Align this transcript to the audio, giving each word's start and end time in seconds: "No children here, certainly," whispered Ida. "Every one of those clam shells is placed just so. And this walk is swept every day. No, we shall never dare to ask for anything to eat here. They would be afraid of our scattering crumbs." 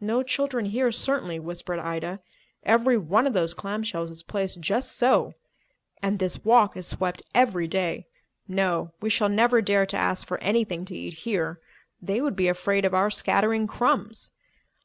"No 0.00 0.22
children 0.22 0.66
here, 0.66 0.92
certainly," 0.92 1.40
whispered 1.40 1.80
Ida. 1.80 2.20
"Every 2.62 2.96
one 2.96 3.26
of 3.26 3.32
those 3.32 3.52
clam 3.52 3.82
shells 3.82 4.12
is 4.12 4.22
placed 4.22 4.60
just 4.60 4.92
so. 4.92 5.32
And 6.00 6.20
this 6.20 6.44
walk 6.44 6.76
is 6.76 6.86
swept 6.86 7.24
every 7.34 7.66
day. 7.66 8.06
No, 8.46 8.92
we 9.00 9.10
shall 9.10 9.28
never 9.28 9.60
dare 9.60 9.84
to 9.86 9.96
ask 9.96 10.24
for 10.24 10.38
anything 10.38 10.84
to 10.84 10.96
eat 10.96 11.14
here. 11.14 11.58
They 12.00 12.20
would 12.20 12.36
be 12.36 12.46
afraid 12.46 12.84
of 12.84 12.94
our 12.94 13.10
scattering 13.10 13.66
crumbs." 13.66 14.30